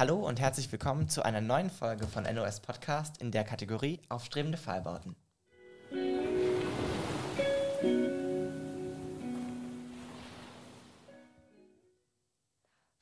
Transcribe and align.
Hallo 0.00 0.16
und 0.16 0.40
herzlich 0.40 0.72
willkommen 0.72 1.10
zu 1.10 1.22
einer 1.26 1.42
neuen 1.42 1.68
Folge 1.68 2.06
von 2.06 2.22
NOS 2.22 2.60
Podcast 2.60 3.20
in 3.20 3.32
der 3.32 3.44
Kategorie 3.44 4.00
Aufstrebende 4.08 4.56
Pfahlbauten. 4.56 5.14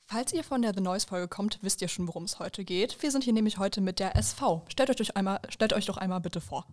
Falls 0.07 0.33
ihr 0.33 0.43
von 0.43 0.61
der 0.61 0.73
The 0.73 0.81
Noise 0.81 1.07
Folge 1.07 1.29
kommt, 1.29 1.59
wisst 1.61 1.81
ihr 1.81 1.87
schon, 1.87 2.05
worum 2.05 2.25
es 2.25 2.37
heute 2.37 2.65
geht. 2.65 3.01
Wir 3.01 3.11
sind 3.11 3.23
hier 3.23 3.31
nämlich 3.31 3.59
heute 3.59 3.79
mit 3.79 3.99
der 3.99 4.17
SV. 4.17 4.65
Stellt 4.67 4.89
euch, 4.89 5.15
einmal, 5.15 5.39
stellt 5.47 5.71
euch 5.71 5.85
doch 5.85 5.95
einmal 5.95 6.19
bitte 6.19 6.41
vor. 6.41 6.67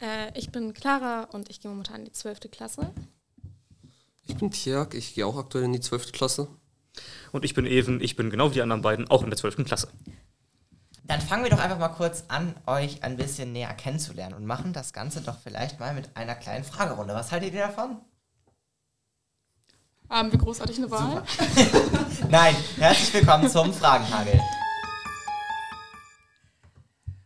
Äh, 0.00 0.38
ich 0.38 0.52
bin 0.52 0.72
Clara 0.72 1.24
und 1.24 1.50
ich 1.50 1.58
gehe 1.58 1.68
momentan 1.68 2.02
in 2.02 2.04
die 2.04 2.12
12. 2.12 2.48
Klasse. 2.52 2.94
Ich 4.28 4.36
bin 4.36 4.52
Tjerk, 4.52 4.94
ich 4.94 5.16
gehe 5.16 5.26
auch 5.26 5.36
aktuell 5.36 5.64
in 5.64 5.72
die 5.72 5.80
12. 5.80 6.12
Klasse. 6.12 6.46
Und 7.32 7.44
ich 7.44 7.54
bin 7.54 7.66
Even, 7.66 8.00
ich 8.00 8.16
bin 8.16 8.30
genau 8.30 8.50
wie 8.50 8.54
die 8.54 8.62
anderen 8.62 8.82
beiden 8.82 9.08
auch 9.10 9.22
in 9.22 9.30
der 9.30 9.36
12. 9.36 9.64
Klasse. 9.64 9.88
Dann 11.04 11.20
fangen 11.20 11.42
wir 11.42 11.50
doch 11.50 11.58
einfach 11.58 11.78
mal 11.78 11.88
kurz 11.88 12.24
an, 12.28 12.54
euch 12.66 13.02
ein 13.02 13.16
bisschen 13.16 13.52
näher 13.52 13.74
kennenzulernen 13.74 14.34
und 14.34 14.46
machen 14.46 14.72
das 14.72 14.92
Ganze 14.92 15.20
doch 15.20 15.38
vielleicht 15.42 15.80
mal 15.80 15.92
mit 15.92 16.16
einer 16.16 16.36
kleinen 16.36 16.64
Fragerunde. 16.64 17.14
Was 17.14 17.32
haltet 17.32 17.52
ihr 17.52 17.66
davon? 17.66 17.96
Haben 20.08 20.32
wir 20.32 20.38
großartig 20.38 20.78
eine 20.78 20.90
Wahl? 20.90 21.22
Nein, 22.28 22.54
herzlich 22.78 23.14
willkommen 23.14 23.48
zum 23.48 23.72
Fragenhagel. 23.72 24.40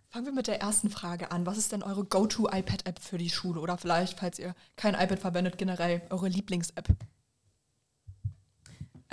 Fangen 0.08 0.26
wir 0.26 0.32
mit 0.32 0.46
der 0.46 0.60
ersten 0.60 0.90
Frage 0.90 1.30
an. 1.30 1.44
Was 1.44 1.58
ist 1.58 1.72
denn 1.72 1.82
eure 1.82 2.04
Go-To-iPad-App 2.04 3.00
für 3.00 3.18
die 3.18 3.30
Schule? 3.30 3.60
Oder 3.60 3.76
vielleicht, 3.78 4.18
falls 4.18 4.38
ihr 4.38 4.54
kein 4.76 4.94
iPad 4.94 5.18
verwendet, 5.18 5.58
generell 5.58 6.02
eure 6.10 6.28
Lieblings-App? 6.28 6.88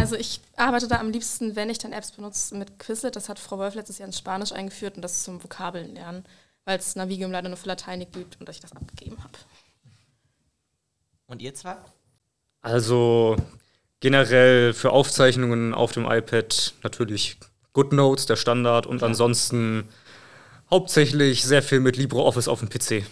Also 0.02 0.16
ich 0.16 0.42
arbeite 0.56 0.88
da 0.88 1.00
am 1.00 1.12
liebsten, 1.12 1.56
wenn 1.56 1.70
ich 1.70 1.78
dann 1.78 1.94
Apps 1.94 2.12
benutze, 2.12 2.56
mit 2.56 2.80
Quizlet. 2.80 3.16
Das 3.16 3.30
hat 3.30 3.38
Frau 3.38 3.60
Wolf 3.60 3.76
letztes 3.76 4.00
Jahr 4.00 4.08
in 4.08 4.14
Spanisch 4.14 4.52
eingeführt 4.52 4.96
und 4.96 5.04
das 5.04 5.22
zum 5.22 5.44
Vokabeln 5.44 5.94
lernen, 5.94 6.26
weil 6.66 6.80
es 6.80 6.96
Navigium 6.96 7.32
leider 7.32 7.50
nur 7.50 7.58
für 7.58 7.68
Latein 7.68 8.00
gibt 8.12 8.42
und 8.42 8.50
ich 8.50 8.60
das 8.60 8.72
abgegeben 8.72 9.24
habe. 9.24 9.38
Und 11.28 11.40
ihr 11.44 11.54
zwei? 11.54 11.78
Also 12.62 13.36
generell 14.00 14.74
für 14.74 14.90
Aufzeichnungen 14.90 15.76
auf 15.76 15.92
dem 15.92 16.10
iPad 16.10 16.74
natürlich 16.82 17.38
GoodNotes, 17.74 18.26
der 18.26 18.38
Standard, 18.38 18.88
und 18.88 19.04
ansonsten 19.04 19.88
hauptsächlich 20.72 21.44
sehr 21.44 21.62
viel 21.62 21.80
mit 21.80 21.98
LibreOffice 21.98 22.48
auf 22.48 22.60
dem 22.60 22.70
PC. 22.70 23.06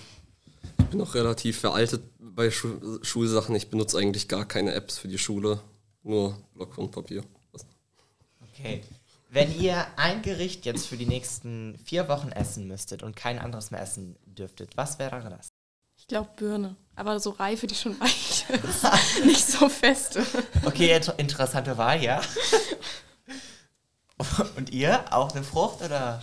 Ich 0.79 0.85
bin 0.89 1.01
auch 1.01 1.13
relativ 1.13 1.59
veraltet 1.59 2.01
bei 2.17 2.49
Schu 2.49 2.99
Schulsachen. 3.03 3.53
Ich 3.53 3.69
benutze 3.69 3.99
eigentlich 3.99 4.27
gar 4.27 4.45
keine 4.45 4.73
Apps 4.73 4.97
für 4.97 5.07
die 5.07 5.19
Schule, 5.19 5.61
nur 6.03 6.37
Block 6.53 6.77
und 6.77 6.91
Papier. 6.91 7.23
Okay. 8.51 8.83
Wenn 9.29 9.59
ihr 9.59 9.85
ein 9.95 10.21
Gericht 10.23 10.65
jetzt 10.65 10.87
für 10.87 10.97
die 10.97 11.05
nächsten 11.05 11.77
vier 11.77 12.07
Wochen 12.07 12.29
essen 12.29 12.67
müsstet 12.67 13.03
und 13.03 13.15
kein 13.15 13.37
anderes 13.37 13.69
mehr 13.69 13.81
essen 13.81 14.17
dürftet, 14.25 14.75
was 14.75 14.97
wäre 14.97 15.21
das? 15.29 15.49
Ich 15.97 16.07
glaube 16.07 16.29
Birne, 16.35 16.75
aber 16.95 17.19
so 17.19 17.31
reife, 17.31 17.67
die 17.67 17.75
schon 17.75 17.99
weich 17.99 18.45
ist. 18.49 19.23
Nicht 19.25 19.47
so 19.47 19.69
feste. 19.69 20.25
Okay, 20.65 20.95
inter 20.95 21.19
interessante 21.19 21.77
Wahl, 21.77 22.01
ja. 22.01 22.21
Und 24.55 24.71
ihr? 24.71 25.05
Auch 25.13 25.31
eine 25.31 25.43
Frucht 25.43 25.81
oder? 25.81 26.21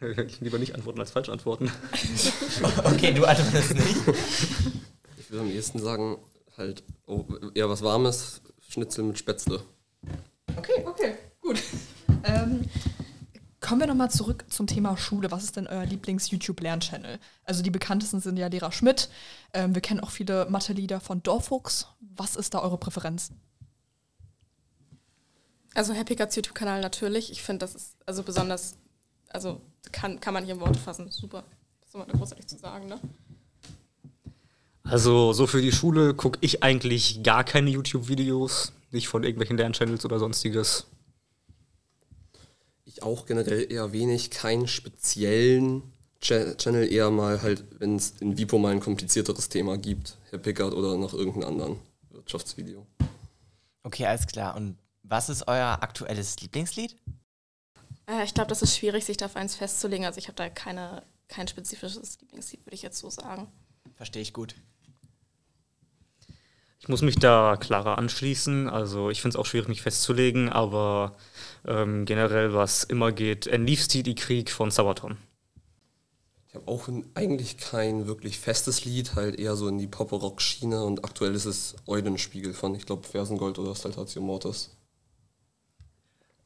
Ich 0.00 0.40
lieber 0.40 0.58
nicht 0.58 0.74
antworten 0.74 1.00
als 1.00 1.10
falsch 1.10 1.28
antworten. 1.28 1.70
Okay, 2.84 3.12
du 3.12 3.24
antwortest 3.24 3.74
nicht. 3.74 3.96
Ich 5.18 5.30
würde 5.30 5.44
am 5.44 5.50
ehesten 5.50 5.80
sagen, 5.80 6.18
halt 6.56 6.82
oh, 7.06 7.24
eher 7.54 7.68
was 7.68 7.82
Warmes, 7.82 8.40
Schnitzel 8.68 9.04
mit 9.04 9.18
Spätzle. 9.18 9.62
Okay, 10.56 10.84
okay, 10.84 11.14
gut. 11.40 11.62
Ähm, 12.24 12.68
kommen 13.60 13.80
wir 13.80 13.86
nochmal 13.86 14.10
zurück 14.10 14.44
zum 14.48 14.66
Thema 14.66 14.96
Schule. 14.96 15.30
Was 15.30 15.44
ist 15.44 15.56
denn 15.56 15.66
euer 15.66 15.86
Lieblings-YouTube-Lernchannel? 15.86 17.18
Also 17.44 17.62
die 17.62 17.70
bekanntesten 17.70 18.20
sind 18.20 18.36
ja 18.36 18.46
Lehrer 18.48 18.70
Schmidt. 18.70 19.08
Ähm, 19.54 19.74
wir 19.74 19.80
kennen 19.80 20.00
auch 20.00 20.10
viele 20.10 20.46
Mathe-Lieder 20.50 21.00
von 21.00 21.22
Dorfuchs. 21.22 21.86
Was 22.00 22.36
ist 22.36 22.54
da 22.54 22.60
eure 22.60 22.78
Präferenz? 22.78 23.30
Also 25.74 25.94
Happy 25.94 26.14
Guts 26.16 26.36
YouTube-Kanal 26.36 26.80
natürlich. 26.80 27.32
Ich 27.32 27.42
finde, 27.42 27.60
das 27.60 27.74
ist 27.74 27.96
also 28.04 28.22
besonders, 28.22 28.76
also 29.30 29.60
kann, 29.92 30.20
kann 30.20 30.34
man 30.34 30.44
hier 30.44 30.54
in 30.54 30.60
Worte 30.60 30.78
fassen. 30.78 31.10
Super. 31.10 31.44
Das 31.80 31.88
ist 31.88 31.94
immer 31.94 32.06
großartig 32.06 32.46
zu 32.46 32.58
sagen, 32.58 32.86
ne? 32.86 33.00
Also 34.90 35.34
so 35.34 35.46
für 35.46 35.60
die 35.60 35.72
Schule 35.72 36.14
gucke 36.14 36.38
ich 36.40 36.62
eigentlich 36.62 37.22
gar 37.22 37.44
keine 37.44 37.68
YouTube-Videos, 37.70 38.72
nicht 38.90 39.08
von 39.08 39.22
irgendwelchen 39.22 39.58
Lernchannels 39.58 40.04
oder 40.04 40.18
sonstiges. 40.18 40.86
Ich 42.86 43.02
auch 43.02 43.26
generell 43.26 43.70
eher 43.70 43.92
wenig, 43.92 44.30
keinen 44.30 44.66
speziellen 44.66 45.82
Ch 46.20 46.32
Channel, 46.56 46.90
eher 46.90 47.10
mal 47.10 47.42
halt, 47.42 47.64
wenn 47.78 47.96
es 47.96 48.14
in 48.20 48.38
Vipo 48.38 48.58
mal 48.58 48.72
ein 48.72 48.80
komplizierteres 48.80 49.50
Thema 49.50 49.76
gibt, 49.76 50.16
Herr 50.30 50.38
Pickard 50.38 50.72
oder 50.72 50.96
noch 50.96 51.12
irgendeinen 51.12 51.44
anderen 51.44 51.76
Wirtschaftsvideo. 52.10 52.86
Okay, 53.82 54.06
alles 54.06 54.26
klar. 54.26 54.56
Und 54.56 54.78
was 55.02 55.28
ist 55.28 55.46
euer 55.46 55.78
aktuelles 55.82 56.40
Lieblingslied? 56.40 56.96
Äh, 58.06 58.24
ich 58.24 58.34
glaube, 58.34 58.48
das 58.48 58.62
ist 58.62 58.76
schwierig, 58.76 59.04
sich 59.04 59.18
da 59.18 59.26
auf 59.26 59.36
eins 59.36 59.54
festzulegen. 59.54 60.06
Also 60.06 60.18
ich 60.18 60.28
habe 60.28 60.36
da 60.36 60.48
keine, 60.48 61.02
kein 61.28 61.46
spezifisches 61.46 62.18
Lieblingslied, 62.20 62.64
würde 62.66 62.74
ich 62.74 62.82
jetzt 62.82 62.98
so 62.98 63.10
sagen. 63.10 63.46
Verstehe 63.96 64.22
ich 64.22 64.32
gut. 64.32 64.54
Ich 66.80 66.88
muss 66.88 67.02
mich 67.02 67.16
da 67.16 67.56
klarer 67.58 67.98
anschließen. 67.98 68.68
Also 68.68 69.10
ich 69.10 69.20
finde 69.20 69.36
es 69.36 69.40
auch 69.40 69.46
schwierig, 69.46 69.68
mich 69.68 69.82
festzulegen, 69.82 70.48
aber 70.48 71.16
ähm, 71.66 72.04
generell, 72.04 72.54
was 72.54 72.84
immer 72.84 73.12
geht, 73.12 73.48
ein 73.48 73.66
die 73.66 74.14
Krieg 74.14 74.50
von 74.50 74.70
Sabaton. 74.70 75.16
Ich 76.48 76.54
habe 76.54 76.68
auch 76.68 76.88
eigentlich 77.14 77.58
kein 77.58 78.06
wirklich 78.06 78.38
festes 78.38 78.84
Lied, 78.86 79.16
halt 79.16 79.38
eher 79.38 79.54
so 79.54 79.68
in 79.68 79.76
die 79.76 79.86
Pop-Rock-Schiene 79.86 80.82
und 80.82 81.04
aktuell 81.04 81.34
ist 81.34 81.44
es 81.44 81.76
Eulenspiegel 81.86 82.54
von, 82.54 82.74
ich 82.74 82.86
glaube, 82.86 83.06
Fersengold 83.06 83.58
oder 83.58 83.74
Saltatio 83.74 84.22
Mortis. 84.22 84.74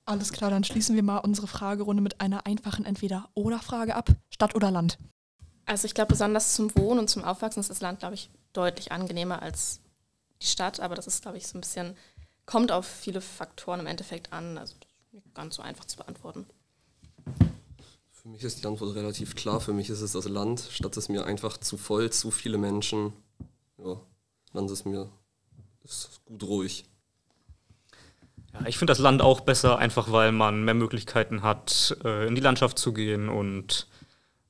Alles 0.04 0.32
klar, 0.32 0.50
dann 0.50 0.64
schließen 0.64 0.96
wir 0.96 1.04
mal 1.04 1.18
unsere 1.18 1.46
Fragerunde 1.46 2.02
mit 2.02 2.20
einer 2.20 2.46
einfachen 2.46 2.84
Entweder-Oder-Frage 2.84 3.94
ab. 3.94 4.10
Stadt 4.30 4.56
oder 4.56 4.72
Land? 4.72 4.98
Also 5.66 5.86
ich 5.86 5.94
glaube, 5.94 6.08
besonders 6.08 6.54
zum 6.54 6.74
Wohnen 6.76 6.98
und 6.98 7.08
zum 7.08 7.22
Aufwachsen 7.22 7.60
ist 7.60 7.70
das 7.70 7.80
Land, 7.80 8.00
glaube 8.00 8.14
ich, 8.14 8.28
deutlich 8.52 8.90
angenehmer 8.90 9.40
als 9.40 9.80
die 10.42 10.46
Stadt. 10.46 10.80
Aber 10.80 10.94
das 10.94 11.06
ist, 11.06 11.22
glaube 11.22 11.38
ich, 11.38 11.46
so 11.46 11.56
ein 11.56 11.60
bisschen, 11.60 11.96
kommt 12.46 12.72
auf 12.72 12.86
viele 12.86 13.20
Faktoren 13.20 13.80
im 13.80 13.86
Endeffekt 13.86 14.32
an. 14.32 14.58
Also 14.58 14.74
nicht 15.12 15.34
ganz 15.34 15.56
so 15.56 15.62
einfach 15.62 15.84
zu 15.84 15.96
beantworten. 15.96 16.46
Für 18.10 18.28
mich 18.28 18.42
ist 18.44 18.62
die 18.62 18.66
Antwort 18.66 18.94
relativ 18.94 19.34
klar. 19.34 19.60
Für 19.60 19.72
mich 19.72 19.90
ist 19.90 20.00
es 20.00 20.12
das 20.12 20.28
Land. 20.28 20.60
Stadt 20.70 20.96
ist 20.96 21.08
mir 21.08 21.24
einfach 21.24 21.58
zu 21.58 21.76
voll, 21.76 22.10
zu 22.10 22.30
viele 22.30 22.58
Menschen. 22.58 23.12
Ja, 23.78 24.00
Land 24.52 24.70
ist 24.70 24.86
mir 24.86 25.10
ist 25.84 26.20
gut 26.24 26.42
ruhig. 26.44 26.84
Ja, 28.52 28.66
ich 28.66 28.78
finde 28.78 28.92
das 28.92 28.98
Land 28.98 29.22
auch 29.22 29.40
besser, 29.40 29.78
einfach 29.78 30.12
weil 30.12 30.32
man 30.32 30.64
mehr 30.64 30.74
Möglichkeiten 30.74 31.42
hat, 31.42 31.96
äh, 32.04 32.26
in 32.26 32.34
die 32.34 32.40
Landschaft 32.40 32.78
zu 32.78 32.92
gehen 32.92 33.28
und 33.28 33.88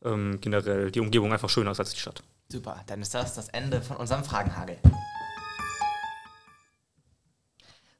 ähm, 0.04 0.38
generell 0.40 0.90
die 0.90 1.00
Umgebung 1.00 1.32
einfach 1.32 1.48
schöner 1.48 1.70
ist 1.70 1.80
als 1.80 1.94
die 1.94 2.00
Stadt. 2.00 2.22
Super, 2.48 2.82
dann 2.86 3.00
ist 3.00 3.14
das 3.14 3.34
das 3.34 3.48
Ende 3.48 3.80
von 3.80 3.96
unserem 3.96 4.24
Fragenhagel. 4.24 4.78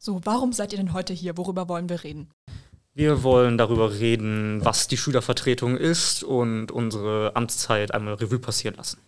So, 0.04 0.20
warum 0.24 0.52
seid 0.52 0.72
ihr 0.72 0.78
denn 0.78 0.94
heute 0.94 1.12
hier? 1.12 1.36
Worüber 1.36 1.68
wollen 1.68 1.88
wir 1.88 2.02
reden? 2.02 2.28
Wir 2.92 3.22
wollen 3.22 3.56
darüber 3.56 3.92
reden, 4.00 4.58
was 4.64 4.88
die 4.88 4.96
Schülervertretung 4.96 5.76
ist 5.76 6.24
und 6.24 6.72
unsere 6.72 7.36
Amtszeit 7.36 7.94
einmal 7.94 8.14
Revue 8.14 8.40
passieren 8.40 8.74
lassen. 8.74 8.98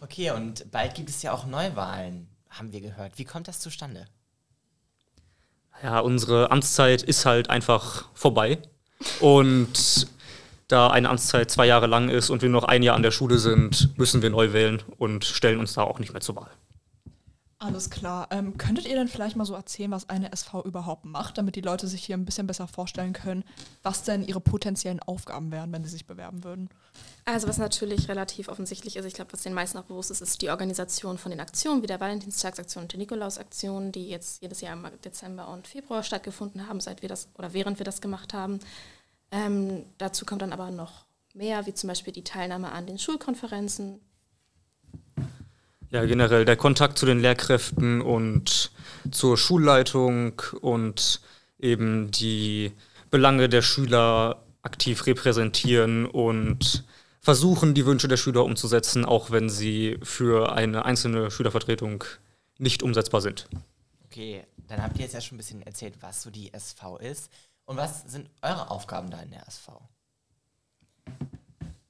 Okay, 0.00 0.30
und 0.30 0.70
bald 0.70 0.94
gibt 0.94 1.10
es 1.10 1.22
ja 1.22 1.32
auch 1.32 1.46
Neuwahlen, 1.46 2.28
haben 2.48 2.72
wir 2.72 2.80
gehört. 2.80 3.18
Wie 3.18 3.24
kommt 3.24 3.48
das 3.48 3.58
zustande? 3.58 4.06
Ja, 5.82 5.98
unsere 5.98 6.52
Amtszeit 6.52 7.02
ist 7.02 7.26
halt 7.26 7.50
einfach 7.50 8.08
vorbei. 8.14 8.58
Und 9.18 10.06
da 10.68 10.90
eine 10.90 11.08
Amtszeit 11.08 11.50
zwei 11.50 11.66
Jahre 11.66 11.88
lang 11.88 12.08
ist 12.08 12.30
und 12.30 12.40
wir 12.40 12.50
noch 12.50 12.62
ein 12.62 12.84
Jahr 12.84 12.94
an 12.94 13.02
der 13.02 13.10
Schule 13.10 13.38
sind, 13.38 13.98
müssen 13.98 14.22
wir 14.22 14.30
neu 14.30 14.52
wählen 14.52 14.80
und 14.96 15.24
stellen 15.24 15.58
uns 15.58 15.72
da 15.72 15.82
auch 15.82 15.98
nicht 15.98 16.12
mehr 16.12 16.22
zur 16.22 16.36
Wahl. 16.36 16.52
Alles 17.64 17.88
klar. 17.88 18.28
Ähm, 18.30 18.58
könntet 18.58 18.86
ihr 18.86 18.94
denn 18.94 19.08
vielleicht 19.08 19.36
mal 19.36 19.46
so 19.46 19.54
erzählen, 19.54 19.90
was 19.90 20.10
eine 20.10 20.30
SV 20.30 20.64
überhaupt 20.64 21.06
macht, 21.06 21.38
damit 21.38 21.56
die 21.56 21.62
Leute 21.62 21.86
sich 21.86 22.04
hier 22.04 22.14
ein 22.14 22.26
bisschen 22.26 22.46
besser 22.46 22.68
vorstellen 22.68 23.14
können, 23.14 23.42
was 23.82 24.02
denn 24.02 24.22
ihre 24.22 24.40
potenziellen 24.40 25.00
Aufgaben 25.00 25.50
wären, 25.50 25.72
wenn 25.72 25.82
sie 25.82 25.88
sich 25.88 26.06
bewerben 26.06 26.44
würden? 26.44 26.68
Also 27.24 27.48
was 27.48 27.56
natürlich 27.56 28.10
relativ 28.10 28.48
offensichtlich 28.48 28.96
ist, 28.96 29.06
ich 29.06 29.14
glaube, 29.14 29.32
was 29.32 29.44
den 29.44 29.54
meisten 29.54 29.78
auch 29.78 29.84
bewusst 29.84 30.10
ist, 30.10 30.20
ist 30.20 30.42
die 30.42 30.50
Organisation 30.50 31.16
von 31.16 31.30
den 31.30 31.40
Aktionen, 31.40 31.82
wie 31.82 31.86
der 31.86 32.00
Valentinstagsaktion 32.00 32.84
und 32.84 32.92
der 32.92 32.98
Nikolausaktion, 32.98 33.92
die 33.92 34.10
jetzt 34.10 34.42
jedes 34.42 34.60
Jahr 34.60 34.74
im 34.74 34.86
Dezember 35.02 35.48
und 35.48 35.66
Februar 35.66 36.02
stattgefunden 36.02 36.68
haben, 36.68 36.80
seit 36.80 37.00
wir 37.00 37.08
das 37.08 37.28
oder 37.38 37.54
während 37.54 37.78
wir 37.78 37.86
das 37.86 38.02
gemacht 38.02 38.34
haben. 38.34 38.60
Ähm, 39.30 39.86
dazu 39.96 40.26
kommt 40.26 40.42
dann 40.42 40.52
aber 40.52 40.70
noch 40.70 41.06
mehr, 41.32 41.64
wie 41.64 41.72
zum 41.72 41.88
Beispiel 41.88 42.12
die 42.12 42.24
Teilnahme 42.24 42.72
an 42.72 42.86
den 42.86 42.98
Schulkonferenzen, 42.98 44.02
ja, 45.94 46.04
generell 46.06 46.44
der 46.44 46.56
Kontakt 46.56 46.98
zu 46.98 47.06
den 47.06 47.20
Lehrkräften 47.20 48.00
und 48.00 48.72
zur 49.12 49.38
Schulleitung 49.38 50.42
und 50.60 51.20
eben 51.56 52.10
die 52.10 52.72
Belange 53.12 53.48
der 53.48 53.62
Schüler 53.62 54.42
aktiv 54.62 55.06
repräsentieren 55.06 56.06
und 56.06 56.82
versuchen, 57.20 57.74
die 57.74 57.86
Wünsche 57.86 58.08
der 58.08 58.16
Schüler 58.16 58.44
umzusetzen, 58.44 59.04
auch 59.04 59.30
wenn 59.30 59.48
sie 59.48 59.96
für 60.02 60.52
eine 60.52 60.84
einzelne 60.84 61.30
Schülervertretung 61.30 62.02
nicht 62.58 62.82
umsetzbar 62.82 63.20
sind. 63.20 63.46
Okay, 64.06 64.42
dann 64.66 64.82
habt 64.82 64.96
ihr 64.96 65.04
jetzt 65.04 65.14
ja 65.14 65.20
schon 65.20 65.36
ein 65.36 65.38
bisschen 65.38 65.62
erzählt, 65.62 65.94
was 66.00 66.22
so 66.22 66.30
die 66.30 66.52
SV 66.52 66.98
ist. 66.98 67.30
Und 67.66 67.76
was 67.76 68.02
sind 68.10 68.28
eure 68.42 68.68
Aufgaben 68.68 69.10
da 69.10 69.20
in 69.20 69.30
der 69.30 69.46
SV? 69.46 69.80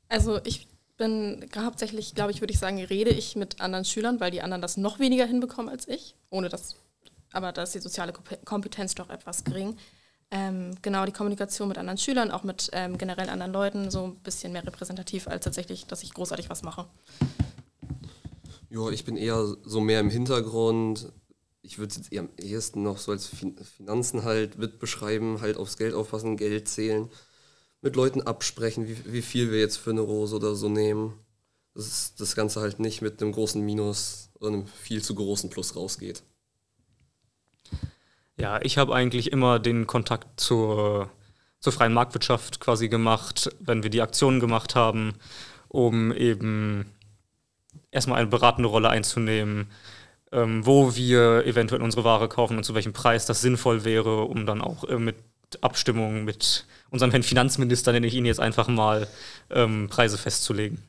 Also 0.08 0.44
ich 0.44 0.68
bin 1.04 1.48
hauptsächlich, 1.56 2.14
glaube 2.14 2.32
ich, 2.32 2.40
würde 2.40 2.52
ich 2.52 2.58
sagen, 2.58 2.82
rede 2.82 3.10
ich 3.10 3.36
mit 3.36 3.60
anderen 3.60 3.84
Schülern, 3.84 4.20
weil 4.20 4.30
die 4.30 4.42
anderen 4.42 4.62
das 4.62 4.76
noch 4.76 4.98
weniger 4.98 5.26
hinbekommen 5.26 5.70
als 5.70 5.86
ich. 5.86 6.14
Ohne 6.30 6.48
das, 6.48 6.76
aber 7.32 7.52
da 7.52 7.62
ist 7.62 7.74
die 7.74 7.80
soziale 7.80 8.12
Kompetenz 8.44 8.94
doch 8.94 9.10
etwas 9.10 9.44
gering. 9.44 9.76
Ähm, 10.30 10.74
genau, 10.82 11.04
die 11.04 11.12
Kommunikation 11.12 11.68
mit 11.68 11.78
anderen 11.78 11.98
Schülern, 11.98 12.30
auch 12.30 12.42
mit 12.42 12.70
ähm, 12.72 12.96
generell 12.98 13.28
anderen 13.28 13.52
Leuten, 13.52 13.90
so 13.90 14.04
ein 14.04 14.16
bisschen 14.16 14.52
mehr 14.52 14.66
repräsentativ, 14.66 15.28
als 15.28 15.44
tatsächlich, 15.44 15.86
dass 15.86 16.02
ich 16.02 16.14
großartig 16.14 16.48
was 16.48 16.62
mache. 16.62 16.86
Ja, 18.70 18.88
ich 18.90 19.04
bin 19.04 19.16
eher 19.16 19.54
so 19.64 19.80
mehr 19.80 20.00
im 20.00 20.10
Hintergrund. 20.10 21.12
Ich 21.62 21.78
würde 21.78 21.90
es 21.90 21.96
jetzt 21.98 22.12
eher 22.12 22.22
am 22.22 22.30
ehesten 22.36 22.82
noch 22.82 22.98
so 22.98 23.12
als 23.12 23.30
Finanzen 23.76 24.24
halt 24.24 24.58
mit 24.58 24.80
beschreiben, 24.80 25.40
halt 25.40 25.56
aufs 25.56 25.76
Geld 25.76 25.94
aufpassen, 25.94 26.36
Geld 26.36 26.68
zählen, 26.68 27.08
mit 27.84 27.96
Leuten 27.96 28.22
absprechen, 28.22 28.88
wie, 28.88 28.96
wie 29.12 29.22
viel 29.22 29.52
wir 29.52 29.60
jetzt 29.60 29.76
für 29.76 29.90
eine 29.90 30.00
Rose 30.00 30.34
oder 30.34 30.54
so 30.54 30.70
nehmen. 30.70 31.12
Dass 31.74 32.14
das 32.14 32.34
Ganze 32.34 32.60
halt 32.60 32.80
nicht 32.80 33.02
mit 33.02 33.20
einem 33.20 33.32
großen 33.32 33.62
Minus 33.62 34.30
oder 34.40 34.48
einem 34.48 34.66
viel 34.66 35.02
zu 35.02 35.14
großen 35.14 35.50
Plus 35.50 35.76
rausgeht. 35.76 36.22
Ja, 38.36 38.60
ich 38.62 38.78
habe 38.78 38.94
eigentlich 38.94 39.30
immer 39.32 39.58
den 39.58 39.86
Kontakt 39.86 40.40
zur, 40.40 41.10
zur 41.60 41.72
freien 41.72 41.92
Marktwirtschaft 41.92 42.58
quasi 42.58 42.88
gemacht, 42.88 43.50
wenn 43.60 43.82
wir 43.82 43.90
die 43.90 44.02
Aktionen 44.02 44.40
gemacht 44.40 44.74
haben, 44.74 45.14
um 45.68 46.10
eben 46.12 46.86
erstmal 47.90 48.18
eine 48.20 48.30
beratende 48.30 48.68
Rolle 48.68 48.88
einzunehmen, 48.88 49.70
ähm, 50.32 50.64
wo 50.64 50.96
wir 50.96 51.44
eventuell 51.44 51.82
unsere 51.82 52.04
Ware 52.04 52.28
kaufen 52.28 52.56
und 52.56 52.64
zu 52.64 52.74
welchem 52.74 52.94
Preis 52.94 53.26
das 53.26 53.42
sinnvoll 53.42 53.84
wäre, 53.84 54.22
um 54.22 54.46
dann 54.46 54.62
auch 54.62 54.84
äh, 54.84 54.98
mit 54.98 55.16
Abstimmung 55.60 56.24
mit 56.24 56.66
unserem 56.90 57.10
Herrn 57.10 57.22
Finanzminister, 57.22 57.92
nenne 57.92 58.06
ich 58.06 58.14
ihn 58.14 58.26
jetzt 58.26 58.40
einfach 58.40 58.68
mal, 58.68 59.08
ähm, 59.50 59.88
Preise 59.88 60.18
festzulegen. 60.18 60.82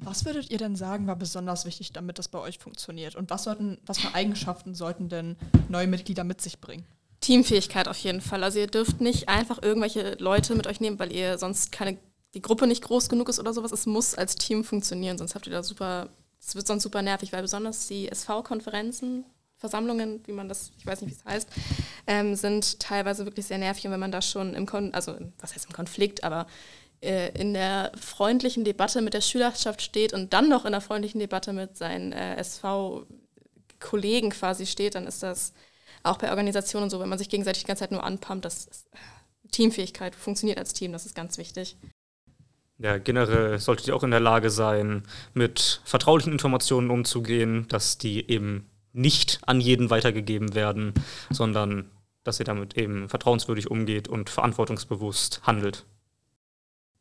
Was 0.00 0.24
würdet 0.24 0.50
ihr 0.50 0.58
denn 0.58 0.76
sagen, 0.76 1.06
war 1.06 1.16
besonders 1.16 1.64
wichtig, 1.64 1.92
damit 1.92 2.18
das 2.18 2.28
bei 2.28 2.38
euch 2.38 2.58
funktioniert? 2.58 3.16
Und 3.16 3.30
was, 3.30 3.44
sollten, 3.44 3.78
was 3.84 3.98
für 3.98 4.14
Eigenschaften 4.14 4.74
sollten 4.74 5.08
denn 5.08 5.36
neue 5.68 5.88
Mitglieder 5.88 6.24
mit 6.24 6.40
sich 6.40 6.60
bringen? 6.60 6.86
Teamfähigkeit 7.20 7.88
auf 7.88 7.98
jeden 7.98 8.20
Fall. 8.20 8.44
Also 8.44 8.60
ihr 8.60 8.68
dürft 8.68 9.00
nicht 9.00 9.28
einfach 9.28 9.60
irgendwelche 9.60 10.14
Leute 10.20 10.54
mit 10.54 10.66
euch 10.66 10.80
nehmen, 10.80 10.98
weil 10.98 11.12
ihr 11.12 11.36
sonst 11.36 11.72
keine, 11.72 11.98
die 12.34 12.42
Gruppe 12.42 12.66
nicht 12.66 12.82
groß 12.84 13.08
genug 13.08 13.28
ist 13.28 13.40
oder 13.40 13.52
sowas. 13.52 13.72
Es 13.72 13.86
muss 13.86 14.14
als 14.14 14.36
Team 14.36 14.62
funktionieren, 14.62 15.18
sonst 15.18 15.34
habt 15.34 15.46
ihr 15.46 15.52
da 15.52 15.62
super, 15.62 16.08
es 16.40 16.54
wird 16.54 16.66
sonst 16.66 16.84
super 16.84 17.02
nervig, 17.02 17.32
weil 17.32 17.42
besonders 17.42 17.88
die 17.88 18.08
SV-Konferenzen, 18.08 19.24
Versammlungen, 19.58 20.22
wie 20.26 20.32
man 20.32 20.48
das, 20.48 20.70
ich 20.78 20.86
weiß 20.86 21.02
nicht, 21.02 21.10
wie 21.10 21.18
es 21.18 21.24
heißt, 21.24 21.48
ähm, 22.06 22.34
sind 22.34 22.80
teilweise 22.80 23.24
wirklich 23.24 23.46
sehr 23.46 23.58
nervig. 23.58 23.86
Und 23.86 23.92
wenn 23.92 24.00
man 24.00 24.12
da 24.12 24.22
schon 24.22 24.54
im 24.54 24.66
Kon 24.66 24.94
also 24.94 25.16
was 25.40 25.54
heißt 25.54 25.66
im 25.66 25.72
Konflikt, 25.72 26.24
aber 26.24 26.46
äh, 27.00 27.30
in 27.38 27.54
der 27.54 27.92
freundlichen 28.00 28.64
Debatte 28.64 29.02
mit 29.02 29.14
der 29.14 29.20
Schülerschaft 29.20 29.82
steht 29.82 30.12
und 30.12 30.32
dann 30.32 30.48
noch 30.48 30.64
in 30.64 30.72
der 30.72 30.80
freundlichen 30.80 31.20
Debatte 31.20 31.52
mit 31.52 31.76
seinen 31.76 32.12
äh, 32.12 32.36
SV-Kollegen 32.36 34.30
quasi 34.30 34.66
steht, 34.66 34.94
dann 34.94 35.06
ist 35.06 35.22
das 35.22 35.52
auch 36.02 36.18
bei 36.18 36.30
Organisationen 36.30 36.88
so, 36.90 37.00
wenn 37.00 37.08
man 37.08 37.18
sich 37.18 37.28
gegenseitig 37.28 37.64
die 37.64 37.66
ganze 37.66 37.80
Zeit 37.80 37.92
nur 37.92 38.04
anpumpt, 38.04 38.44
das 38.44 38.66
äh, 38.66 38.96
Teamfähigkeit 39.50 40.14
funktioniert 40.14 40.58
als 40.58 40.72
Team, 40.72 40.92
das 40.92 41.06
ist 41.06 41.14
ganz 41.14 41.38
wichtig. 41.38 41.76
Ja, 42.78 42.98
generell 42.98 43.58
solltet 43.58 43.88
ihr 43.88 43.96
auch 43.96 44.04
in 44.04 44.12
der 44.12 44.20
Lage 44.20 44.50
sein, 44.50 45.02
mit 45.34 45.80
vertraulichen 45.84 46.32
Informationen 46.32 46.90
umzugehen, 46.90 47.66
dass 47.68 47.98
die 47.98 48.30
eben 48.30 48.70
nicht 48.98 49.40
an 49.46 49.60
jeden 49.60 49.90
weitergegeben 49.90 50.54
werden, 50.54 50.92
sondern 51.30 51.90
dass 52.24 52.38
ihr 52.40 52.44
damit 52.44 52.76
eben 52.76 53.08
vertrauenswürdig 53.08 53.70
umgeht 53.70 54.08
und 54.08 54.28
verantwortungsbewusst 54.28 55.40
handelt. 55.44 55.86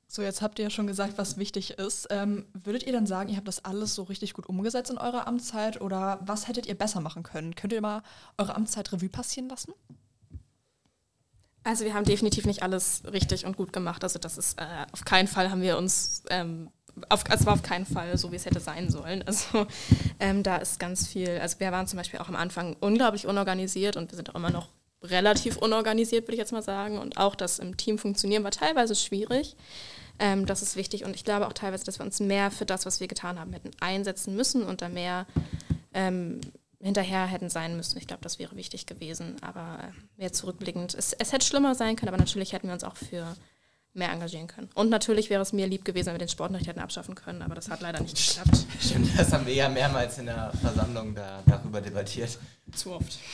So, 0.10 0.22
jetzt 0.22 0.42
habt 0.42 0.58
ihr 0.58 0.64
ja 0.64 0.70
schon 0.70 0.88
gesagt, 0.88 1.18
was 1.18 1.38
wichtig 1.38 1.72
ist. 1.72 2.08
Ähm, 2.12 2.46
würdet 2.54 2.84
ihr 2.84 2.94
dann 2.94 3.06
sagen, 3.06 3.30
ihr 3.30 3.36
habt 3.36 3.48
das 3.48 3.66
alles 3.66 3.94
so 3.94 4.04
richtig 4.04 4.34
gut 4.34 4.48
umgesetzt 4.48 4.90
in 4.90 4.98
eurer 4.98 5.28
Amtszeit 5.28 5.82
oder 5.82 6.20
was 6.22 6.48
hättet 6.48 6.66
ihr 6.66 6.76
besser 6.76 7.02
machen 7.02 7.24
können? 7.24 7.56
Könnt 7.56 7.74
ihr 7.74 7.82
mal 7.82 8.04
eure 8.38 8.56
Amtszeit 8.56 8.92
Revue 8.94 9.10
passieren 9.10 9.50
lassen? 9.50 9.74
Also 11.66 11.84
wir 11.84 11.94
haben 11.94 12.06
definitiv 12.06 12.46
nicht 12.46 12.64
alles 12.64 13.02
richtig 13.12 13.46
und 13.46 13.58
gut 13.58 13.74
gemacht. 13.74 14.02
Also 14.02 14.18
das 14.18 14.38
ist 14.38 14.58
äh, 14.58 14.86
auf 14.94 15.04
keinen 15.04 15.28
Fall 15.28 15.52
haben 15.52 15.62
wir 15.62 15.78
uns 15.78 16.24
ähm, 16.30 16.70
auf, 17.10 17.30
also 17.30 17.46
war 17.46 17.54
auf 17.54 17.64
keinen 17.64 17.86
Fall 17.86 18.18
so, 18.18 18.32
wie 18.32 18.36
es 18.36 18.46
hätte 18.46 18.60
sein 18.60 18.90
sollen. 18.90 19.24
Also 19.28 19.68
ähm, 20.20 20.44
da 20.44 20.58
ist 20.58 20.80
ganz 20.80 21.08
viel. 21.08 21.30
Also 21.40 21.60
wir 21.60 21.72
waren 21.72 21.88
zum 21.88 21.98
Beispiel 21.98 22.20
auch 22.20 22.30
am 22.30 22.36
Anfang 22.36 22.76
unglaublich 22.80 23.28
unorganisiert 23.28 23.98
und 23.98 24.12
wir 24.12 24.16
sind 24.16 24.30
auch 24.30 24.36
immer 24.36 24.50
noch 24.50 24.70
relativ 25.04 25.58
unorganisiert, 25.58 26.24
würde 26.24 26.34
ich 26.34 26.40
jetzt 26.40 26.52
mal 26.52 26.64
sagen. 26.64 26.98
Und 26.98 27.18
auch 27.18 27.36
das 27.36 27.60
im 27.60 27.78
Team 27.78 27.98
funktionieren 27.98 28.44
war 28.44 28.52
teilweise 28.52 28.96
schwierig. 28.96 29.56
Ähm, 30.20 30.46
das 30.46 30.62
ist 30.62 30.76
wichtig 30.76 31.04
und 31.04 31.16
ich 31.16 31.24
glaube 31.24 31.48
auch 31.48 31.54
teilweise, 31.54 31.84
dass 31.84 32.00
wir 32.00 32.06
uns 32.06 32.20
mehr 32.20 32.50
für 32.50 32.66
das, 32.66 32.86
was 32.86 33.00
wir 33.00 33.08
getan 33.08 33.40
haben, 33.40 33.54
hätten 33.54 33.72
einsetzen 33.80 34.36
müssen 34.36 34.64
und 34.64 34.82
da 34.82 34.90
mehr 34.90 35.28
ähm, 35.94 36.42
hinterher 36.82 37.26
hätten 37.26 37.50
sein 37.50 37.76
müssen. 37.76 37.98
Ich 37.98 38.08
glaube, 38.08 38.24
das 38.24 38.40
wäre 38.40 38.56
wichtig 38.56 38.86
gewesen. 38.86 39.36
Aber 39.42 39.80
mehr 40.16 40.34
zurückblickend, 40.34 40.96
es, 40.96 41.14
es 41.14 41.32
hätte 41.32 41.46
schlimmer 41.46 41.76
sein 41.76 41.96
können, 41.96 42.10
aber 42.10 42.18
natürlich 42.18 42.54
hätten 42.54 42.68
wir 42.68 42.74
uns 42.74 42.84
auch 42.84 42.96
für 42.96 43.36
mehr 43.98 44.12
engagieren 44.12 44.48
können. 44.48 44.70
Und 44.76 44.90
natürlich 44.90 45.30
wäre 45.30 45.42
es 45.42 45.54
mir 45.54 45.68
lieb 45.68 45.86
gewesen, 45.86 46.08
wenn 46.08 46.16
wir 46.16 46.20
den 46.20 46.30
Sportunterricht 46.30 46.70
hätten 46.70 46.80
abschaffen 46.80 47.16
können, 47.16 47.42
aber 47.42 47.56
das 47.56 47.70
hat 47.70 47.82
leider 47.82 48.00
nicht 48.00 48.16
geklappt. 48.16 48.66
Stimmt, 48.80 49.18
das 49.18 49.34
haben 49.34 49.46
wir 49.46 49.54
ja 49.54 49.70
mehrmals 49.70 50.18
in 50.18 50.28
der 50.28 50.52
Versammlung 50.62 51.16
da, 51.16 51.42
darüber 51.46 51.82
debattiert. 51.82 52.38
Zu 52.74 52.94
oft. 52.94 53.18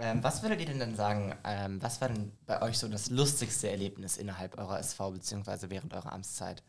Ähm, 0.00 0.22
was 0.22 0.42
würdet 0.42 0.60
ihr 0.60 0.66
denn 0.66 0.78
dann 0.78 0.94
sagen, 0.94 1.34
ähm, 1.42 1.82
was 1.82 2.00
war 2.00 2.08
denn 2.08 2.30
bei 2.46 2.62
euch 2.62 2.78
so 2.78 2.86
das 2.86 3.10
lustigste 3.10 3.68
Erlebnis 3.68 4.16
innerhalb 4.16 4.56
eurer 4.56 4.78
SV 4.78 5.10
bzw. 5.10 5.70
während 5.70 5.92
eurer 5.92 6.12
Amtszeit? 6.12 6.62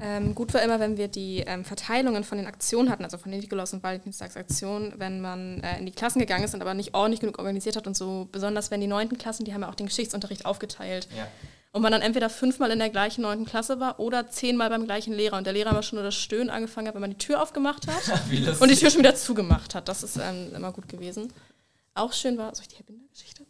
Ähm, 0.00 0.34
gut 0.34 0.54
war 0.54 0.62
immer, 0.62 0.80
wenn 0.80 0.96
wir 0.96 1.08
die 1.08 1.40
ähm, 1.46 1.64
Verteilungen 1.64 2.24
von 2.24 2.38
den 2.38 2.46
Aktionen 2.46 2.90
hatten, 2.90 3.04
also 3.04 3.18
von 3.18 3.30
den 3.30 3.40
Nikolaus- 3.40 3.72
und 3.72 3.82
Valentinstagsaktionen, 3.82 4.94
wenn 4.96 5.20
man 5.20 5.60
äh, 5.60 5.78
in 5.78 5.86
die 5.86 5.92
Klassen 5.92 6.18
gegangen 6.18 6.44
ist 6.44 6.54
und 6.54 6.62
aber 6.62 6.74
nicht 6.74 6.94
ordentlich 6.94 7.20
genug 7.20 7.38
organisiert 7.38 7.76
hat 7.76 7.86
und 7.86 7.96
so, 7.96 8.28
besonders 8.32 8.70
wenn 8.70 8.80
die 8.80 8.86
neunten 8.86 9.18
Klassen, 9.18 9.44
die 9.44 9.52
haben 9.52 9.62
ja 9.62 9.68
auch 9.68 9.74
den 9.74 9.86
Geschichtsunterricht 9.86 10.46
aufgeteilt. 10.46 11.08
Ja. 11.16 11.26
Und 11.72 11.82
man 11.82 11.92
dann 11.92 12.02
entweder 12.02 12.30
fünfmal 12.30 12.70
in 12.72 12.80
der 12.80 12.90
gleichen 12.90 13.22
neunten 13.22 13.44
Klasse 13.44 13.78
war 13.78 14.00
oder 14.00 14.28
zehnmal 14.28 14.70
beim 14.70 14.86
gleichen 14.86 15.12
Lehrer 15.12 15.36
und 15.36 15.44
der 15.44 15.52
Lehrer 15.52 15.70
aber 15.70 15.84
schon 15.84 15.98
nur 15.98 16.04
das 16.04 16.16
Stöhnen 16.16 16.50
angefangen 16.50 16.88
hat, 16.88 16.94
wenn 16.94 17.00
man 17.00 17.10
die 17.10 17.18
Tür 17.18 17.40
aufgemacht 17.40 17.86
hat 17.86 18.20
und 18.60 18.70
die 18.70 18.76
Tür 18.76 18.90
schon 18.90 19.00
wieder 19.00 19.14
zugemacht 19.14 19.74
hat. 19.74 19.88
Das 19.88 20.02
ist 20.02 20.16
ähm, 20.16 20.52
immer 20.54 20.72
gut 20.72 20.88
gewesen 20.88 21.32
auch 21.94 22.12
schön 22.12 22.38
war. 22.38 22.54
Soll 22.54 22.62
ich 22.62 22.68
die 22.68 22.76
Herr 22.76 22.84
Binder-Geschichte 22.84 23.42
erzählen? 23.42 23.49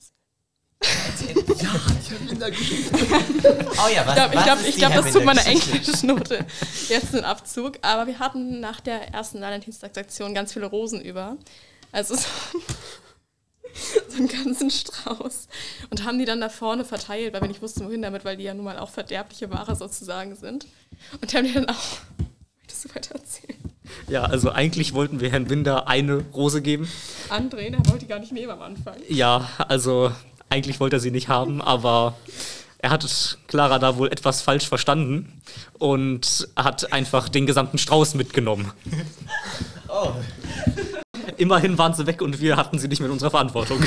ja, 0.83 1.45
die 1.47 2.11
Herr 2.11 2.19
Binder-Geschichte. 2.27 2.95
oh 2.95 3.89
ja, 3.95 4.07
was, 4.07 4.17
ich 4.17 4.17
glaube, 4.17 4.31
glaub, 4.31 4.59
ich 4.67 4.77
glaub, 4.77 4.95
das 4.95 5.13
tut 5.13 5.25
meine 5.25 5.45
Englischnote 5.45 6.47
jetzt 6.89 7.15
einen 7.15 7.25
Abzug. 7.25 7.79
Aber 7.83 8.07
wir 8.07 8.19
hatten 8.19 8.61
nach 8.61 8.81
der 8.81 9.13
ersten 9.13 9.41
Valentinstagsaktion 9.41 10.35
ganz 10.35 10.53
viele 10.53 10.67
Rosen 10.67 11.01
über. 11.01 11.37
Also 11.93 12.15
so, 12.15 12.23
so 14.09 14.17
einen 14.17 14.29
ganzen 14.29 14.71
Strauß. 14.71 15.49
Und 15.91 16.05
haben 16.05 16.19
die 16.19 16.25
dann 16.25 16.41
da 16.41 16.49
vorne 16.49 16.85
verteilt, 16.85 17.35
weil 17.35 17.43
wir 17.43 17.49
nicht 17.49 17.63
wussten, 17.63 17.85
wohin 17.85 18.01
damit, 18.03 18.25
weil 18.25 18.39
die 18.39 18.45
ja 18.45 18.55
nun 18.55 18.65
mal 18.65 18.79
auch 18.79 18.91
verderbliche 18.91 19.51
Ware 19.51 19.77
sozusagen 19.77 20.35
sind. 20.35 20.67
Und 21.21 21.31
die 21.31 21.37
haben 21.37 21.47
die 21.47 21.53
dann 21.53 21.69
auch. 21.69 21.99
Möchtest 22.59 22.85
du 22.87 22.95
weiter 22.95 23.15
erzählen? 23.17 23.59
Ja, 24.09 24.23
also 24.23 24.51
eigentlich 24.51 24.95
wollten 24.95 25.21
wir 25.21 25.31
Herrn 25.31 25.47
Binder 25.47 25.89
eine 25.89 26.25
Rose 26.33 26.63
geben. 26.63 26.89
André, 27.29 27.71
der 27.71 27.81
wollte 27.87 28.01
die 28.01 28.07
gar 28.07 28.19
nicht 28.19 28.33
nehmen 28.33 28.51
am 28.51 28.63
Anfang. 28.63 28.95
Ja, 29.09 29.51
also 29.69 30.13
eigentlich 30.51 30.81
wollte 30.81 30.97
er 30.97 31.01
sie 31.01 31.11
nicht 31.11 31.29
haben, 31.29 31.63
aber 31.63 32.17
er 32.79 32.91
hat 32.91 33.39
Clara 33.47 33.79
da 33.79 33.97
wohl 33.97 34.09
etwas 34.09 34.43
falsch 34.43 34.69
verstanden 34.69 35.41
und 35.79 36.49
hat 36.57 36.93
einfach 36.93 37.29
den 37.29 37.47
gesamten 37.47 37.79
Strauß 37.79 38.15
mitgenommen. 38.15 38.73
Oh. 39.89 40.13
Immerhin 41.37 41.77
waren 41.79 41.95
sie 41.95 42.07
weg 42.07 42.23
und 42.23 42.41
wir 42.41 42.57
hatten 42.57 42.79
sie 42.79 42.89
nicht 42.89 43.01
in 43.01 43.11
unserer 43.11 43.31
Verantwortung. 43.31 43.83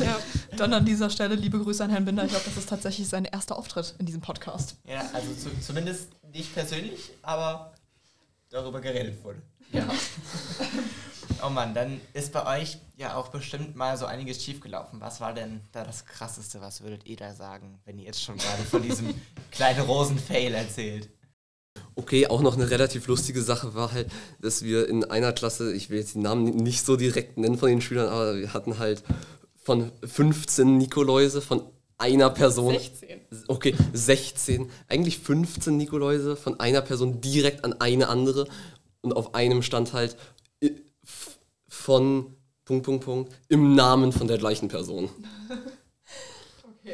ja, 0.00 0.18
dann 0.56 0.72
an 0.74 0.84
dieser 0.84 1.10
Stelle 1.10 1.36
liebe 1.36 1.58
Grüße 1.58 1.84
an 1.84 1.90
Herrn 1.90 2.04
Binder. 2.04 2.24
Ich 2.24 2.30
glaube, 2.30 2.44
das 2.44 2.56
ist 2.56 2.68
tatsächlich 2.68 3.08
sein 3.08 3.24
erster 3.24 3.56
Auftritt 3.56 3.94
in 3.98 4.06
diesem 4.06 4.20
Podcast. 4.20 4.76
Ja, 4.84 5.02
also 5.12 5.32
zu, 5.34 5.50
zumindest 5.60 6.08
nicht 6.32 6.52
persönlich, 6.54 7.10
aber 7.22 7.72
darüber 8.50 8.80
geredet 8.80 9.22
wurde. 9.22 9.40
Ja. 9.72 9.86
oh 11.44 11.50
Mann, 11.50 11.74
dann 11.74 12.00
ist 12.12 12.32
bei 12.32 12.60
euch 12.60 12.78
ja 12.96 13.14
auch 13.14 13.28
bestimmt 13.28 13.76
mal 13.76 13.96
so 13.96 14.06
einiges 14.06 14.42
schiefgelaufen. 14.42 15.00
Was 15.00 15.20
war 15.20 15.32
denn 15.32 15.60
da 15.72 15.84
das 15.84 16.04
Krasseste? 16.06 16.60
Was 16.60 16.82
würdet 16.82 17.06
ihr 17.06 17.16
da 17.16 17.34
sagen, 17.34 17.78
wenn 17.84 17.98
ihr 17.98 18.06
jetzt 18.06 18.22
schon 18.22 18.36
gerade 18.36 18.62
von 18.62 18.82
diesem 18.82 19.14
kleinen 19.50 19.80
Rosen-Fail 19.80 20.54
erzählt? 20.54 21.08
Okay, 21.94 22.26
auch 22.26 22.42
noch 22.42 22.56
eine 22.56 22.70
relativ 22.70 23.06
lustige 23.06 23.42
Sache 23.42 23.74
war 23.74 23.92
halt, 23.92 24.10
dass 24.40 24.62
wir 24.62 24.88
in 24.88 25.04
einer 25.04 25.32
Klasse, 25.32 25.72
ich 25.72 25.90
will 25.90 25.98
jetzt 25.98 26.14
die 26.14 26.20
Namen 26.20 26.44
nicht 26.44 26.84
so 26.84 26.96
direkt 26.96 27.38
nennen 27.38 27.58
von 27.58 27.68
den 27.68 27.80
Schülern, 27.80 28.08
aber 28.08 28.36
wir 28.36 28.52
hatten 28.52 28.78
halt 28.78 29.02
von 29.62 29.92
15 30.04 30.78
Nikoläuse 30.78 31.40
von 31.40 31.62
einer 31.98 32.30
Person. 32.30 32.72
16. 32.72 33.20
Okay, 33.48 33.74
16. 33.92 34.70
Eigentlich 34.88 35.18
15 35.18 35.76
Nikoläuse 35.76 36.36
von 36.36 36.58
einer 36.60 36.80
Person 36.80 37.20
direkt 37.20 37.64
an 37.64 37.74
eine 37.80 38.08
andere 38.08 38.48
und 39.00 39.12
auf 39.12 39.34
einem 39.34 39.62
stand 39.62 39.92
halt 39.92 40.16
von 41.68 42.34
Punkt, 42.64 42.84
Punkt, 42.84 43.04
Punkt 43.04 43.32
im 43.48 43.74
Namen 43.74 44.12
von 44.12 44.26
der 44.28 44.38
gleichen 44.38 44.68
Person. 44.68 45.08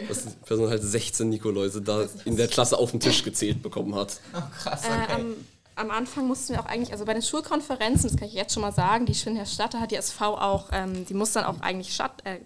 Dass 0.08 0.24
die 0.24 0.30
Person 0.44 0.68
halt 0.68 0.82
16 0.82 1.28
Nikoläuse 1.28 1.80
da 1.80 2.06
in 2.24 2.36
der 2.36 2.48
Klasse 2.48 2.76
auf 2.76 2.90
den 2.90 2.98
Tisch 3.00 3.22
gezählt 3.22 3.62
bekommen 3.62 3.94
hat. 3.94 4.20
Oh, 4.34 4.40
krass, 4.60 4.84
Äh, 4.84 4.88
okay. 4.88 5.12
am, 5.14 5.34
am 5.76 5.90
Anfang 5.90 6.26
mussten 6.26 6.52
wir 6.54 6.60
auch 6.60 6.66
eigentlich, 6.66 6.90
also 6.92 7.04
bei 7.04 7.12
den 7.12 7.22
Schulkonferenzen, 7.22 8.10
das 8.10 8.18
kann 8.18 8.26
ich 8.26 8.34
jetzt 8.34 8.54
schon 8.54 8.62
mal 8.62 8.72
sagen, 8.72 9.06
die 9.06 9.14
Schwinner 9.14 9.46
Stadt, 9.46 9.74
da 9.74 9.80
hat 9.80 9.92
die 9.92 9.96
SV 9.96 10.36
auch, 10.36 10.70
ähm, 10.72 11.06
die 11.06 11.14
muss 11.14 11.32
dann 11.32 11.44
auch 11.44 11.60
eigentlich 11.60 11.94
statt, 11.94 12.22
äh, 12.24 12.40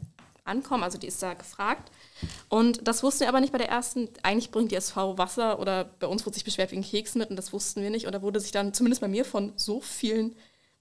ankommen, 0.45 0.83
also 0.83 0.99
die 0.99 1.07
ist 1.07 1.23
da 1.23 1.35
gefragt. 1.35 1.91
Und 2.49 2.89
das 2.89 3.03
wussten 3.03 3.21
wir 3.21 3.29
aber 3.29 3.41
nicht 3.41 3.53
bei 3.53 3.59
der 3.59 3.69
ersten. 3.69 4.09
Eigentlich 4.23 4.51
bringt 4.51 4.73
die 4.73 4.77
SV 4.77 5.19
Wasser 5.19 5.61
oder 5.61 5.85
bei 5.85 6.07
uns 6.07 6.27
wurde 6.27 6.35
sich 6.35 6.45
beschwert 6.45 6.73
wegen 6.73 6.83
Keksen 6.83 7.21
mit 7.21 7.31
und 7.31 7.37
das 7.37 7.53
wussten 7.53 7.83
wir 7.83 7.91
nicht. 7.91 8.07
Und 8.07 8.13
da 8.13 8.23
wurde 8.23 8.41
sich 8.41 8.51
dann 8.51 8.75
zumindest 8.75 9.01
bei 9.01 9.09
mir 9.09 9.25
von 9.25 9.53
so 9.57 9.81
vielen 9.81 10.35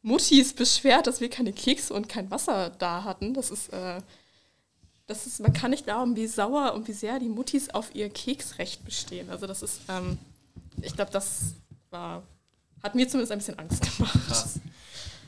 Muttis 0.07 0.53
beschwert, 0.53 1.05
dass 1.05 1.19
wir 1.19 1.29
keine 1.29 1.51
Kekse 1.51 1.93
und 1.93 2.07
kein 2.07 2.31
Wasser 2.31 2.69
da 2.69 3.03
hatten. 3.03 3.33
Das 3.33 3.51
ist, 3.51 3.73
äh, 3.73 4.01
das 5.05 5.27
ist, 5.27 5.39
man 5.41 5.53
kann 5.53 5.71
nicht 5.71 5.83
glauben, 5.83 6.15
wie 6.15 6.27
sauer 6.27 6.73
und 6.73 6.87
wie 6.87 6.93
sehr 6.93 7.19
die 7.19 7.29
Muttis 7.29 7.69
auf 7.69 7.93
ihr 7.93 8.09
Keksrecht 8.09 8.85
bestehen. 8.85 9.29
Also 9.29 9.47
das 9.47 9.61
ist, 9.61 9.81
ähm, 9.89 10.17
ich 10.81 10.93
glaube, 10.93 11.11
das 11.11 11.55
war, 11.89 12.23
hat 12.81 12.95
mir 12.95 13.07
zumindest 13.07 13.33
ein 13.33 13.39
bisschen 13.39 13.59
Angst 13.59 13.97
gemacht. 13.97 14.17
Krass. 14.27 14.59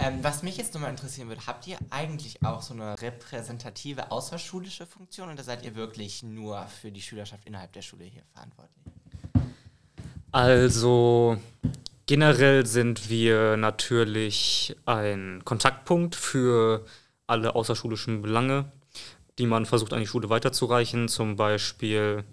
Ähm, 0.01 0.19
was 0.21 0.43
mich 0.43 0.55
jetzt 0.55 0.74
nochmal 0.74 0.91
interessieren 0.91 1.27
würde, 1.27 1.45
habt 1.45 1.67
ihr 1.67 1.77
eigentlich 1.89 2.41
auch 2.41 2.62
so 2.62 2.74
eine 2.74 3.01
repräsentative 3.01 4.12
außerschulische 4.12 4.86
Funktion 4.86 5.29
oder 5.29 5.43
seid 5.43 5.65
ihr 5.65 5.75
wirklich 5.75 6.24
nur 6.24 6.65
für 6.67 6.89
die 6.89 7.01
Schülerschaft 7.01 7.45
innerhalb 7.45 7.74
der 7.74 7.81
Schule 7.81 8.05
hier 8.05 8.24
verantwortlich? 8.31 8.86
Also 10.31 11.38
generell 12.09 12.65
sind 12.65 13.11
wir 13.11 13.55
natürlich 13.55 14.75
ein 14.87 15.43
Kontaktpunkt 15.45 16.15
für 16.15 16.83
alle 17.27 17.53
außerschulischen 17.53 18.23
Belange, 18.23 18.71
die 19.37 19.45
man 19.45 19.67
versucht 19.67 19.93
an 19.93 19.99
die 19.99 20.07
Schule 20.07 20.27
weiterzureichen. 20.27 21.07
Zum 21.07 21.35
Beispiel, 21.35 22.23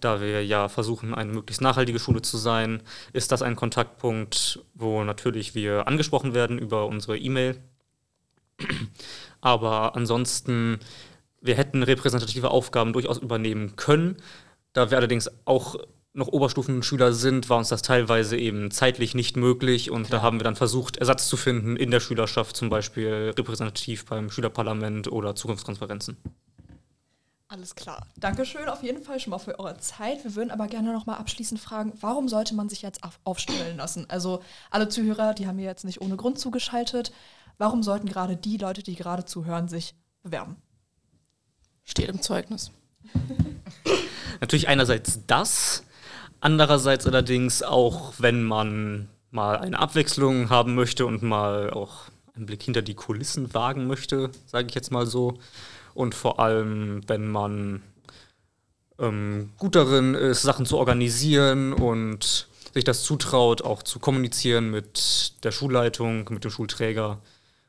da 0.00 0.22
wir 0.22 0.42
ja 0.42 0.70
versuchen, 0.70 1.14
eine 1.14 1.34
möglichst 1.34 1.60
nachhaltige 1.60 1.98
Schule 1.98 2.22
zu 2.22 2.38
sein, 2.38 2.82
ist 3.12 3.30
das 3.30 3.42
ein 3.42 3.56
Kontaktpunkt, 3.56 4.60
wo 4.72 5.04
natürlich 5.04 5.54
wir 5.54 5.86
angesprochen 5.86 6.32
werden 6.32 6.58
über 6.58 6.86
unsere 6.86 7.18
E-Mail. 7.18 7.62
Aber 9.42 9.96
ansonsten, 9.96 10.78
wir 11.42 11.56
hätten 11.56 11.82
repräsentative 11.82 12.50
Aufgaben 12.50 12.94
durchaus 12.94 13.18
übernehmen 13.18 13.76
können. 13.76 14.16
Da 14.72 14.90
wir 14.90 14.96
allerdings 14.96 15.30
auch 15.44 15.76
noch 16.16 16.28
Oberstufenschüler 16.28 17.12
sind, 17.12 17.48
war 17.50 17.58
uns 17.58 17.68
das 17.68 17.82
teilweise 17.82 18.36
eben 18.36 18.70
zeitlich 18.70 19.14
nicht 19.14 19.36
möglich 19.36 19.90
und 19.90 20.12
da 20.12 20.22
haben 20.22 20.40
wir 20.40 20.44
dann 20.44 20.56
versucht, 20.56 20.96
Ersatz 20.96 21.28
zu 21.28 21.36
finden 21.36 21.76
in 21.76 21.90
der 21.90 22.00
Schülerschaft, 22.00 22.56
zum 22.56 22.70
Beispiel 22.70 23.34
repräsentativ 23.36 24.06
beim 24.06 24.30
Schülerparlament 24.30 25.08
oder 25.12 25.34
Zukunftskonferenzen. 25.34 26.16
Alles 27.48 27.76
klar. 27.76 28.04
Dankeschön 28.16 28.68
auf 28.68 28.82
jeden 28.82 29.02
Fall 29.02 29.20
schon 29.20 29.30
mal 29.30 29.38
für 29.38 29.58
eure 29.60 29.78
Zeit. 29.78 30.24
Wir 30.24 30.34
würden 30.34 30.50
aber 30.50 30.66
gerne 30.66 30.92
noch 30.92 31.06
mal 31.06 31.16
abschließend 31.16 31.60
fragen, 31.60 31.92
warum 32.00 32.28
sollte 32.28 32.56
man 32.56 32.68
sich 32.68 32.82
jetzt 32.82 33.04
auf 33.04 33.20
aufstellen 33.22 33.76
lassen? 33.76 34.06
Also 34.08 34.42
alle 34.70 34.88
Zuhörer, 34.88 35.32
die 35.32 35.46
haben 35.46 35.56
mir 35.56 35.64
jetzt 35.64 35.84
nicht 35.84 36.00
ohne 36.00 36.16
Grund 36.16 36.40
zugeschaltet. 36.40 37.12
Warum 37.56 37.84
sollten 37.84 38.08
gerade 38.08 38.36
die 38.36 38.56
Leute, 38.56 38.82
die 38.82 38.96
gerade 38.96 39.24
zuhören, 39.24 39.68
sich 39.68 39.94
bewerben? 40.22 40.56
Steht 41.84 42.08
im 42.08 42.20
Zeugnis. 42.20 42.72
Natürlich 44.40 44.66
einerseits 44.66 45.20
das, 45.26 45.84
andererseits 46.46 47.04
allerdings 47.08 47.64
auch, 47.64 48.14
wenn 48.18 48.44
man 48.44 49.08
mal 49.32 49.58
eine 49.58 49.80
Abwechslung 49.80 50.48
haben 50.48 50.76
möchte 50.76 51.04
und 51.04 51.20
mal 51.20 51.70
auch 51.70 52.04
einen 52.36 52.46
Blick 52.46 52.62
hinter 52.62 52.82
die 52.82 52.94
Kulissen 52.94 53.52
wagen 53.52 53.88
möchte, 53.88 54.30
sage 54.46 54.68
ich 54.68 54.74
jetzt 54.76 54.92
mal 54.92 55.06
so. 55.06 55.38
Und 55.92 56.14
vor 56.14 56.38
allem, 56.38 57.00
wenn 57.08 57.28
man 57.28 57.82
ähm, 59.00 59.50
gut 59.58 59.74
darin 59.74 60.14
ist, 60.14 60.42
Sachen 60.42 60.66
zu 60.66 60.78
organisieren 60.78 61.72
und 61.72 62.46
sich 62.72 62.84
das 62.84 63.02
zutraut, 63.02 63.62
auch 63.62 63.82
zu 63.82 63.98
kommunizieren 63.98 64.70
mit 64.70 65.42
der 65.42 65.50
Schulleitung, 65.50 66.28
mit 66.30 66.44
dem 66.44 66.52
Schulträger 66.52 67.18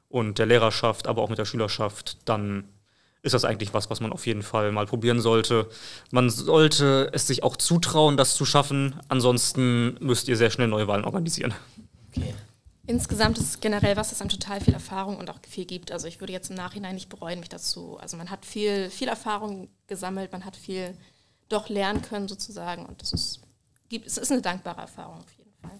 und 0.07 0.37
der 0.37 0.45
Lehrerschaft, 0.45 1.07
aber 1.07 1.23
auch 1.23 1.29
mit 1.29 1.39
der 1.39 1.45
Schülerschaft, 1.45 2.19
dann 2.25 2.65
ist 3.27 3.33
das 3.33 3.45
eigentlich 3.45 3.73
was, 3.73 3.89
was 3.89 3.99
man 3.99 4.11
auf 4.11 4.25
jeden 4.25 4.41
Fall 4.41 4.71
mal 4.71 4.85
probieren 4.85 5.21
sollte. 5.21 5.69
Man 6.11 6.29
sollte 6.29 7.09
es 7.13 7.27
sich 7.27 7.43
auch 7.43 7.55
zutrauen, 7.55 8.17
das 8.17 8.35
zu 8.35 8.45
schaffen. 8.45 8.99
Ansonsten 9.07 9.97
müsst 9.99 10.27
ihr 10.27 10.37
sehr 10.37 10.49
schnell 10.49 10.67
Neuwahlen 10.67 11.05
organisieren. 11.05 11.53
Okay. 12.09 12.33
Insgesamt 12.87 13.37
ist 13.37 13.43
es 13.43 13.59
generell 13.59 13.97
was, 13.97 14.09
das 14.09 14.21
einem 14.21 14.29
total 14.29 14.61
viel 14.61 14.73
Erfahrung 14.73 15.17
und 15.17 15.29
auch 15.29 15.39
viel 15.47 15.65
gibt. 15.65 15.91
Also 15.91 16.07
ich 16.07 16.21
würde 16.21 16.31
jetzt 16.31 16.49
im 16.49 16.55
Nachhinein 16.55 16.95
nicht 16.95 17.09
bereuen, 17.09 17.39
mich 17.39 17.49
dazu. 17.49 17.97
Also 17.99 18.15
man 18.15 18.29
hat 18.29 18.45
viel, 18.45 18.89
viel 18.89 19.09
Erfahrung 19.09 19.67
gesammelt, 19.87 20.31
man 20.31 20.45
hat 20.45 20.55
viel 20.55 20.97
doch 21.49 21.67
lernen 21.67 22.01
können 22.01 22.29
sozusagen 22.29 22.85
und 22.85 23.01
das 23.01 23.11
ist, 23.11 23.41
gibt, 23.89 24.07
es 24.07 24.17
ist 24.17 24.31
eine 24.31 24.41
dankbare 24.41 24.81
Erfahrung 24.81 25.19
auf 25.19 25.31
jeden 25.37 25.53
Fall. 25.61 25.79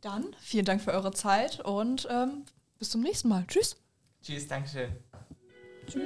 Dann 0.00 0.34
vielen 0.40 0.64
Dank 0.64 0.80
für 0.80 0.92
eure 0.92 1.12
Zeit 1.12 1.60
und 1.60 2.08
ähm, 2.10 2.44
bis 2.78 2.90
zum 2.90 3.02
nächsten 3.02 3.28
Mal. 3.28 3.44
Tschüss. 3.46 3.76
Tschüss, 4.22 4.48
Dankeschön. 4.48 4.92
就。 5.86 6.00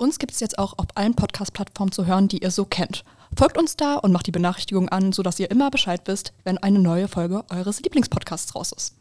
Uns 0.00 0.18
gibt 0.18 0.32
es 0.32 0.40
jetzt 0.40 0.58
auch 0.58 0.78
auf 0.78 0.86
allen 0.94 1.14
Podcast-Plattformen 1.14 1.92
zu 1.92 2.06
hören, 2.06 2.26
die 2.26 2.38
ihr 2.38 2.50
so 2.50 2.64
kennt. 2.64 3.04
Folgt 3.36 3.58
uns 3.58 3.76
da 3.76 3.96
und 3.96 4.12
macht 4.12 4.26
die 4.26 4.30
Benachrichtigung 4.30 4.88
an, 4.88 5.12
sodass 5.12 5.38
ihr 5.38 5.50
immer 5.50 5.70
Bescheid 5.70 6.00
wisst, 6.06 6.32
wenn 6.42 6.56
eine 6.56 6.78
neue 6.78 7.06
Folge 7.06 7.44
eures 7.50 7.82
Lieblingspodcasts 7.82 8.54
raus 8.54 8.72
ist. 8.72 8.94